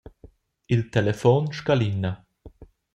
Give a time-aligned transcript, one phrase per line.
[0.69, 2.25] Il telefon scalina.